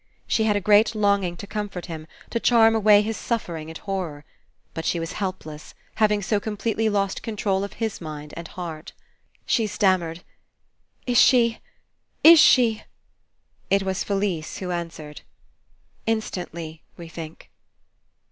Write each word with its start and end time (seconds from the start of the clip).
She 0.25 0.45
had 0.45 0.55
a 0.55 0.59
great 0.61 0.95
longing 0.95 1.37
to 1.37 1.45
comfort 1.45 1.85
him, 1.85 2.07
to 2.31 2.39
charm 2.39 2.73
away 2.73 3.03
his 3.03 3.17
suffering 3.17 3.69
and 3.69 3.77
horror. 3.77 4.25
But 4.73 4.83
she 4.83 4.99
was 4.99 5.11
helpless, 5.11 5.75
having 5.97 6.23
so 6.23 6.39
completely 6.39 6.89
lost 6.89 7.21
control 7.21 7.63
of 7.63 7.73
his 7.73 8.01
mind 8.01 8.33
and 8.35 8.47
heart. 8.47 8.93
She 9.45 9.67
stammered: 9.67 10.23
*'Is 11.05 11.19
she— 11.19 11.59
is 12.23 12.39
she 12.39 12.81
—?"It 13.69 13.83
was 13.83 14.03
Felise 14.03 14.57
who 14.57 14.71
answered. 14.71 15.21
"Instantly, 16.07 16.81
we 16.97 17.07
think." 17.07 17.51